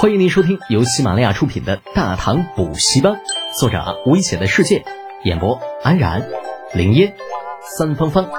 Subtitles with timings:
[0.00, 3.14] 欢迎您收听由喜马拉雅出品的《大唐补习班》，
[3.58, 4.84] 作者危险的世界，
[5.24, 6.30] 演播安然、
[6.72, 7.16] 林烟、
[7.76, 8.30] 三芳芳，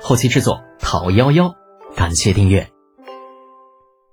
[0.00, 1.54] 后期制作陶幺幺。
[1.94, 2.70] 感谢订阅。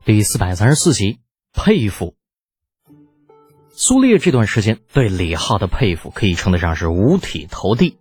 [0.04, 1.20] 第四百三十四集，
[1.54, 2.16] 佩服。
[3.72, 7.98] 苏烈这段时间对李浩的佩服可以称得上是五体投地。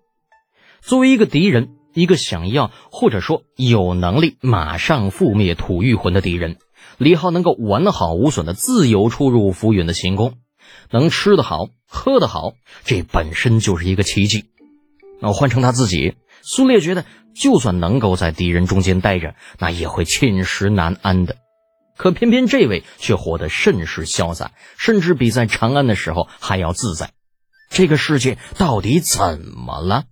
[0.81, 6.57] 作为一个敌人，一个想要或者说有能力马上覆灭土御魂的敌人。
[6.99, 10.35] 李浩能够完好无损的自由出入浮云的行宫，
[10.91, 12.55] 能吃得好，喝得好，
[12.85, 14.47] 这本身就是一个奇迹。
[15.21, 17.05] 那换成他自己，苏烈觉得，
[17.35, 21.37] 就算能够在敌人中间待着，那也会寝食难安的。
[21.97, 27.11] 可偏偏这位却活得甚是潇洒，甚至比在长安的时候还要自在。
[27.71, 30.05] 这个世界到底怎么了？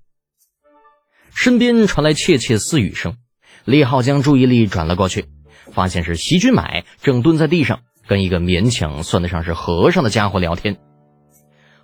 [1.34, 3.16] 身边传来窃窃私语声，
[3.64, 5.27] 李浩将注意力转了过去。
[5.73, 10.79] 发现是席君买正蹲在地上跟一个勉强算得上是和尚的家伙聊天。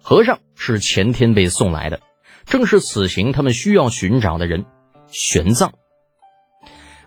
[0.00, 2.00] 和尚是前天被送来的，
[2.44, 4.64] 正是此行他们需要寻找的人——
[5.12, 5.70] 玄奘。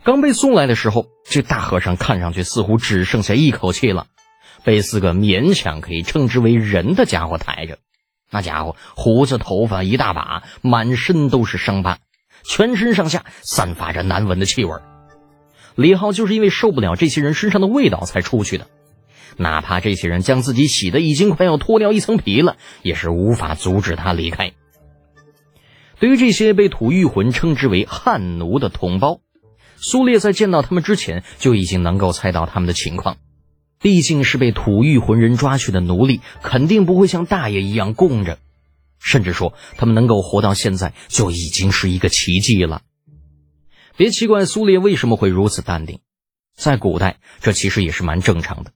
[0.04, 4.08] 刚被送来的时候，这大和尚看上去似乎只剩下一口气了，
[4.64, 7.80] 被四个勉强可以称之为人的家伙抬着。
[8.30, 12.00] 那家伙胡子头发一大把，满身都是伤疤，
[12.44, 14.74] 全身上下散发着难闻的气味。
[15.76, 18.68] 李浩就是因为受不了这些人身上的味道才出去的，
[19.38, 24.54] 哪怕这些人将自己洗得已经快要脱掉一层皮了，也是无法阻止他离开。
[26.00, 29.20] 对于这些被土御魂称之为汉奴的同胞，
[29.78, 33.18] 苏烈在见到他们之前就已经能够猜到他们的情况。
[33.82, 38.40] 毕竟是被土御魂人抓去的奴隶，肯定不会像大爷一样供着，
[39.00, 42.82] 甚至说他们能够活到现在就已经是一个奇迹了。
[43.98, 46.00] 别奇怪，苏烈为什么会如此淡定。
[46.54, 48.72] 在古代，这其实也是蛮正常的。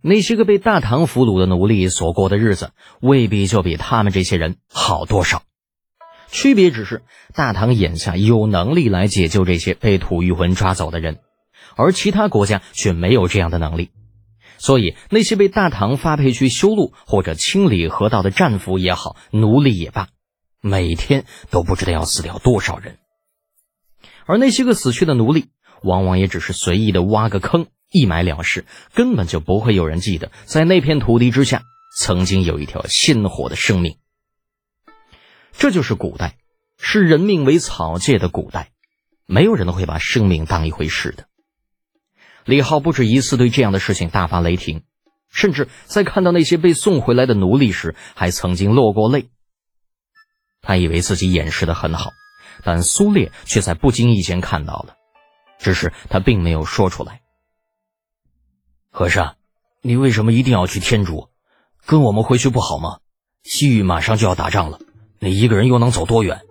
[0.00, 5.42] 那些个被大唐俘虏的奴隶所过的日子，未必就比他们这些人好多少。
[6.30, 7.02] 区别只是，
[7.34, 11.20] 大唐眼下有能力来解救这些被土御魂抓走的人，
[11.76, 13.90] 而其他国家却没有这样的能力。
[14.58, 20.08] 所以，那些被大唐发配去修路或者清理河道的战俘也好，奴隶也罢，
[20.60, 22.98] 每天都不知道要死掉多少人。
[24.26, 25.50] 而那些个死去的奴隶，
[25.82, 28.64] 往往也只是随意的挖个坑一埋了事，
[28.94, 31.62] 根本就不会有人记得，在那片土地之下
[31.96, 33.98] 曾经有一条鲜活的生命。
[35.52, 36.36] 这就是古代，
[36.78, 38.70] 视人命为草芥的古代，
[39.26, 41.26] 没有人会把生命当一回事的。
[42.44, 44.82] 李浩不止一次对这样的事情大发雷霆，
[45.30, 49.28] 甚至在看到那些被送回来的奴隶时，还曾经落过泪。
[50.60, 52.10] 他以为自己掩饰的很好。
[52.62, 54.96] 但苏烈却在不经意间看到了，
[55.58, 57.20] 只是他并没有说出来。
[58.90, 59.36] 和尚，
[59.82, 61.28] 你为什么一定要去天竺？
[61.84, 62.98] 跟我们回去不好吗？
[63.42, 64.78] 西域马上就要打仗了，
[65.18, 66.42] 你一个人又能走多远？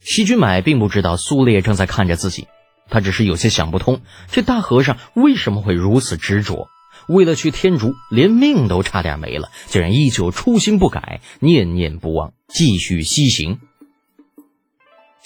[0.00, 2.48] 西君买并不知道苏烈正在看着自己，
[2.88, 6.68] 他只是有些想不通，这大和尚为什么会如此执着？
[7.08, 13.60] 为了去天竺，连命都差点没了，竟然依旧初心不改，念念不忘，继续西行。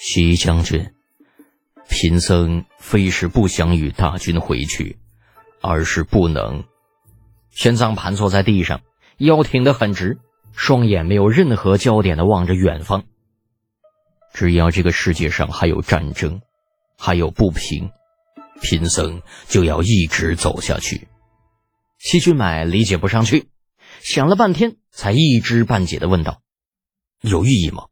[0.03, 0.95] 徐将军，
[1.87, 4.97] 贫僧非是不想与大军回去，
[5.61, 6.63] 而是不能。
[7.51, 8.81] 玄奘盘坐在地上，
[9.19, 10.17] 腰挺得很直，
[10.53, 13.03] 双眼没有任何焦点的望着远方。
[14.33, 16.41] 只要这个世界上还有战争，
[16.97, 17.91] 还有不平，
[18.59, 21.07] 贫僧就要一直走下去。
[21.99, 23.49] 西君买理解不上去，
[23.99, 26.41] 想了半天，才一知半解的问道
[27.21, 27.85] ：“有意义吗？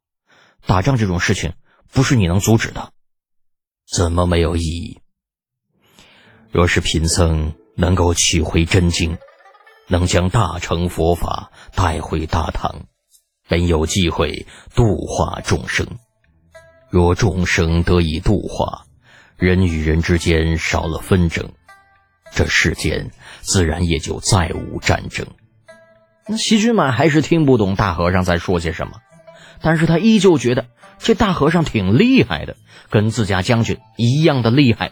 [0.65, 1.53] 打仗这种事情？”
[1.91, 2.91] 不是你能阻止的，
[3.91, 4.99] 怎么没有意义？
[6.51, 9.17] 若是贫僧能够取回真经，
[9.87, 12.85] 能将大乘佛法带回大唐，
[13.47, 14.45] 本有机会
[14.75, 15.87] 度化众生。
[16.89, 18.85] 若众生得以度化，
[19.37, 21.51] 人与人之间少了纷争，
[22.31, 23.11] 这世间
[23.41, 25.27] 自然也就再无战争。
[26.27, 29.01] 那西君满还是听不懂大和尚在说些什么，
[29.61, 30.67] 但是他依旧觉得。
[30.99, 32.57] 这大和尚挺厉害的，
[32.89, 34.91] 跟自家将军一样的厉害。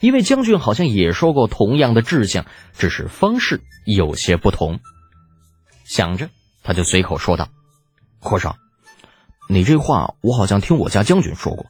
[0.00, 4.80] 因为将军好像也说过同样的志向，只是方式有些不同。
[5.84, 6.30] 想着，
[6.62, 7.48] 他就随口说道
[8.18, 8.56] ：“和尚，
[9.48, 11.66] 你这话我好像听我家将军说过。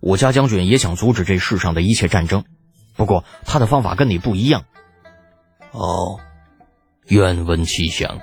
[0.00, 2.44] 我家将军也想阻止这世上的一切战争，
[2.96, 4.64] 不过他的方法跟你不一样。”
[5.70, 6.20] 哦，
[7.06, 8.20] 愿闻其详。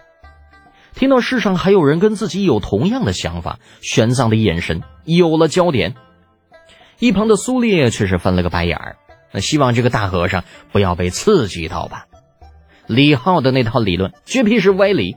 [1.00, 5.96] 听到世上还有人跟自己有同样的想法，玄奘的眼神有了焦点。
[7.00, 8.98] 一旁的苏烈却是翻了个白眼儿，
[9.32, 10.44] 那希望这个大和尚
[10.74, 12.08] 不要被刺激到吧。
[12.86, 15.16] 李浩的那套理论绝皮是歪理，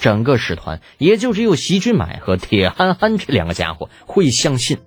[0.00, 4.78] 整个使团也就只有席君买和铁憨憨这两个家伙会相信。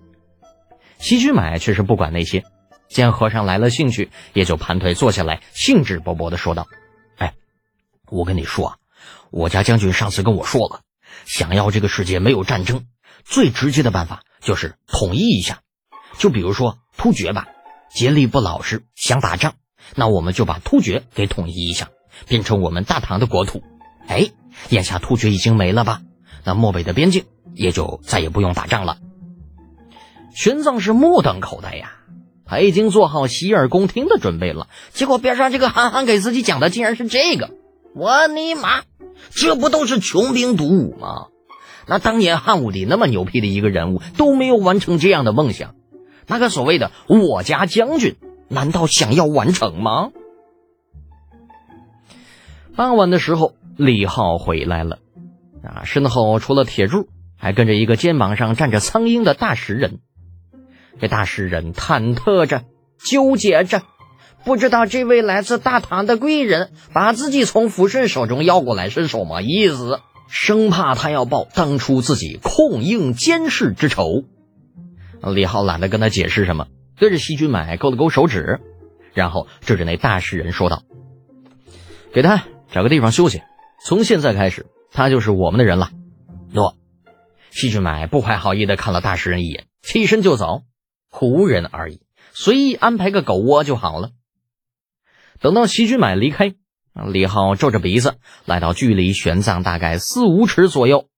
[0.97, 2.43] 席君买却是不管那些，
[2.89, 6.67] 见和尚来了兴趣，也就盘腿坐下来，兴致勃勃地说道
[7.17, 7.33] ：“哎，
[8.11, 8.75] 我跟你说啊，
[9.33, 10.81] 我家将军上次跟我说了，
[11.25, 12.85] 想要这个世界没有战争，
[13.25, 15.61] 最直接的办法就是统一一下。
[16.19, 17.47] 就比如说突厥吧，
[17.91, 19.55] 竭力不老实，想打仗，
[19.95, 21.89] 那我们就把突厥给统一一下，
[22.27, 23.63] 变成我们大唐的国土。
[24.07, 24.29] 哎，
[24.69, 26.01] 眼下突厥已经没了吧？
[26.43, 27.25] 那漠北的边境
[27.55, 28.99] 也就再也不用打仗了。”
[30.37, 31.93] 玄奘是目瞪口呆呀，
[32.45, 34.67] 他已经做好洗耳恭听的准备了。
[34.91, 37.49] 结果边上这个憨憨给自己讲的竟然是这个，
[37.95, 38.83] 我尼玛，
[39.31, 41.27] 这不都是穷兵黩武吗？
[41.85, 45.75] 那当年汉武帝那么牛批的一个人物都没有完成这样的梦想，
[46.27, 48.15] 那个所谓的我家将军
[48.47, 50.11] 难道想要完成吗？
[52.75, 54.99] 傍晚的时候，李浩回来了，
[55.61, 57.07] 啊，身后除了铁柱，
[57.37, 59.99] 还跟着一个肩膀上站着苍鹰的大石人。
[60.99, 62.63] 这大诗人忐忑着，
[62.97, 63.81] 纠结着，
[64.45, 74.23] 不知道这位来自大唐的贵人把自己从福顺手中要过来是什么意思，生怕他要报当初自己控应监视之仇。
[75.21, 76.67] 李浩懒得跟他解释什么，
[76.97, 78.59] 对着西君买勾了勾手指，
[79.13, 80.83] 然后指着那大诗人说道
[82.13, 83.41] ：“给他找个地方休息，
[83.85, 85.91] 从现在开始，他就是我们的人了。”
[86.51, 86.75] 诺。
[87.49, 90.63] 西君买不怀好意的看了大诗人一眼，起身就走。
[91.11, 92.01] 仆人而已，
[92.33, 94.09] 随意安排个狗窝就好了。
[95.43, 96.53] 等到席君买离开，
[97.11, 101.09] 李浩皱着鼻子来到距离玄奘大概四五尺左右，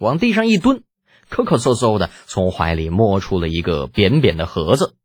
[0.00, 0.82] 往地上一蹲，
[1.30, 4.96] 咳咳嗽嗽的从怀里摸出了一个扁扁的盒子，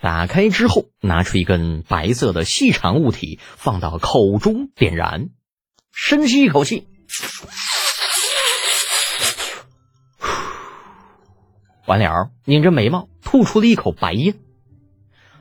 [0.00, 5.30] 打开之后拿出一根白色的细长物体放到口中点燃，
[5.90, 6.86] 深吸一口气。
[11.84, 14.36] 完了，拧着眉毛吐出了一口白烟。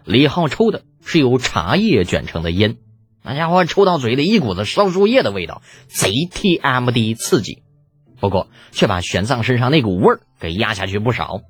[0.07, 2.77] 李浩抽的是由茶叶卷成的烟，
[3.23, 7.61] 那家伙抽到嘴里一股子烧树叶的味道，贼 T M D 刺激。
[8.21, 11.41] 不过却把玄奘身上那股味儿给压下去不少。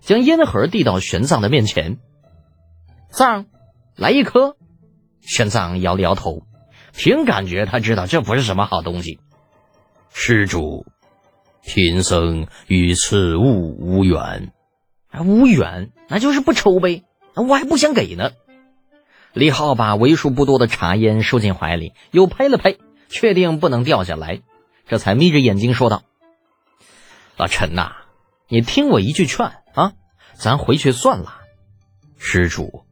[0.00, 1.98] 将烟盒递到玄奘的面前，
[3.10, 3.44] 藏，
[3.94, 4.56] 来一颗。
[5.20, 6.44] 玄奘摇了摇头，
[6.96, 9.20] 凭感觉他知道这不是什么好东西。
[10.08, 10.86] 施主。
[11.62, 14.50] 贫僧与此物无缘，
[15.22, 17.04] 无缘那就是不抽呗，
[17.34, 18.30] 我还不想给呢。
[19.32, 22.76] 李浩把为数不多的茶烟收进怀里，又拍了拍，
[23.08, 24.40] 确定不能掉下来，
[24.88, 26.02] 这才眯着眼睛说道
[27.38, 27.92] ：“老陈呐，
[28.48, 29.92] 你听我一句劝啊，
[30.34, 31.40] 咱回去算了。
[32.18, 32.84] 施主，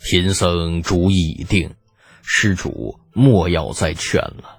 [0.00, 1.74] 贫僧主意已定，
[2.22, 4.58] 施主莫要再劝了。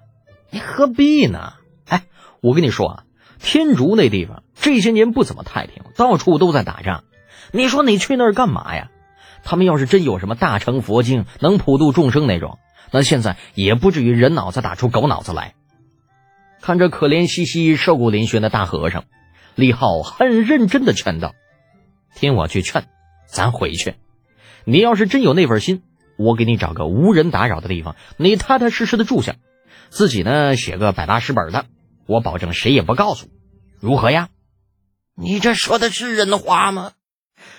[0.49, 1.53] 你何必呢？
[1.87, 2.05] 哎，
[2.41, 3.01] 我跟你说啊。”
[3.37, 7.03] 天竺那地方这些年不怎么太平，到处都在打仗。
[7.51, 8.89] 你说你去那儿干嘛呀？
[9.45, 12.59] 他们要是真有什么大乘佛经能普度众生那种，
[12.91, 15.53] 那现在也不至于人脑子打出狗脑子来。
[16.61, 19.05] 看着可怜兮兮、瘦骨嶙峋的大和尚，
[19.53, 21.35] 李浩很认真的劝道
[22.15, 22.87] ：“听我去劝，
[23.27, 23.95] 咱回去。
[24.65, 25.83] 你要是真有那份心，
[26.17, 29.35] 我给你找个无人打扰的地方，你踏踏实实的住下，
[29.89, 31.65] 自己呢写个百八十本的。”
[32.07, 33.29] 我保证谁也不告诉，
[33.79, 34.29] 如何呀？
[35.15, 36.91] 你这说的是人话吗？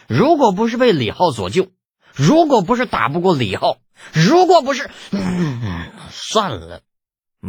[0.09, 1.69] 如果不是被李浩所救，
[2.17, 3.77] 如果不是打不过李浩，
[4.15, 4.91] 如果不是……
[5.11, 6.81] 嗯，算了，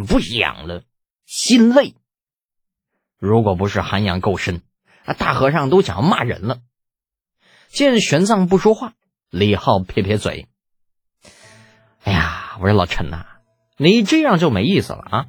[0.08, 0.84] 不想了，
[1.26, 1.96] 心累。
[3.18, 4.62] 如果不是涵养够深，
[5.06, 6.60] 啊，大和尚都想要骂人了。
[7.70, 8.94] 见玄奘不说话，
[9.30, 10.48] 李浩撇撇嘴
[12.04, 13.26] ：“哎呀，我说老陈呐，
[13.78, 15.26] 你这样就没意思了啊。”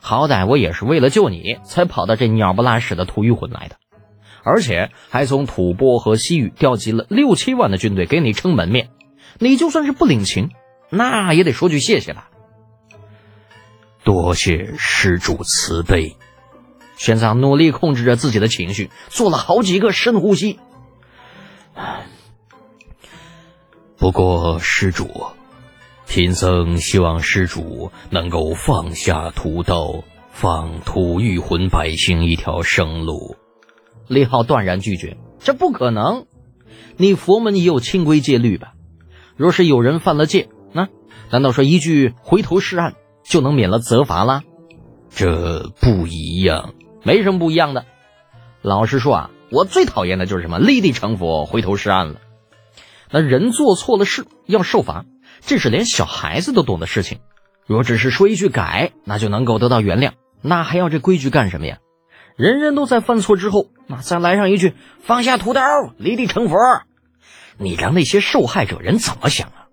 [0.00, 3.76] 好歹我也是为了救你才跑到这鸟不拉屎的吐谷浑来的，
[4.42, 8.90] 而且还从吐蕃和西域调集了六七万的军队给你撑门面，
[9.38, 10.50] 你就算是不领情，
[10.90, 12.30] 那也得说句谢谢吧。
[14.04, 16.16] 多谢施主慈悲。
[16.96, 20.58] 玄奘努力控制着自己的情绪，做了好几个深呼吸。
[23.96, 25.26] 不过施主。
[26.10, 33.36] 贫僧希望施主能够放下屠刀，放吐谷浑百姓一条生路。
[34.08, 36.26] 李浩断然拒绝：“这不可能！
[36.96, 38.72] 你佛门也有清规戒律吧？
[39.36, 40.88] 若是有人犯了戒，那
[41.30, 44.42] 难道说一句回头是岸就能免了责罚啦？
[45.10, 46.74] 这不一样，
[47.04, 47.84] 没什么不一样的。
[48.62, 52.20] 老实说啊，我最讨厌的就是什么立地成佛、回头是岸了。
[53.10, 55.04] 那人做错了事要受罚。”
[55.40, 57.20] 这是连小孩子都懂的事情，
[57.64, 60.10] 若只是说一句改，那就能够得到原谅，
[60.42, 61.78] 那还要这规矩干什么呀？
[62.38, 65.60] 人人都在犯错之后，那再来上一句放下屠刀，
[65.96, 66.56] 立地成佛，
[67.56, 69.66] 你让那些受害者人怎么想啊？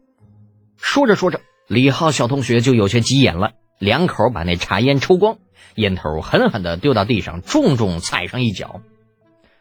[0.76, 5.38] 说着说着，李浩小同学就有些急眼了，两口把那茶烟抽光，
[5.76, 8.82] 烟头狠狠地丢到地上，重重踩上一脚。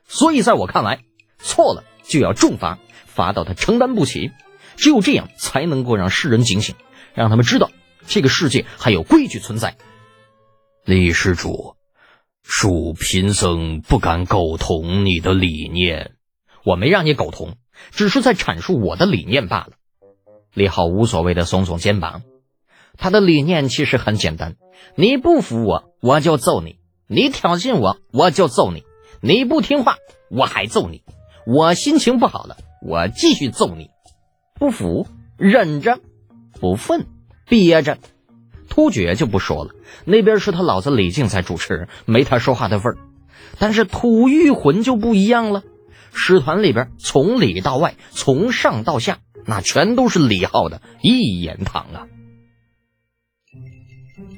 [0.07, 1.01] 所以，在我看来，
[1.39, 4.33] 错了就要重罚，罚到他承担不起。
[4.77, 6.75] 只有这样，才能够让世人警醒，
[7.13, 7.71] 让他们知道
[8.07, 9.77] 这个世界还有规矩存在。
[10.87, 11.77] 李施主，
[12.47, 16.13] 恕贫僧不敢苟同你的理念。
[16.65, 17.57] 我没让你苟同，
[17.91, 19.73] 只是在阐述我的理念罢了。
[20.53, 22.23] 李浩无所谓的耸耸肩膀，
[22.97, 24.57] 他的理念其实很简单：
[24.95, 26.77] 你不服我，我就揍你；
[27.09, 28.83] 你挑衅我，我就揍你；
[29.21, 29.97] 你不听话，
[30.31, 31.03] 我还揍你。
[31.47, 33.91] 我心情不好了，我继续揍你。
[34.55, 35.99] 不服，忍着；
[36.61, 37.07] 不愤，
[37.47, 37.99] 憋着。
[38.75, 39.71] 突厥就不说了，
[40.05, 42.99] 那边是他老子李靖在主持，没他说话的份儿。
[43.61, 45.63] 但是吐谷浑就不一样了，
[46.13, 52.09] 师团里边从里到外，从上到下，那全都是李浩的一言堂啊！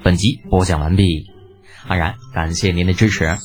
[0.05, 1.25] 本集播讲完毕，
[1.89, 3.39] 安然感谢您的支持。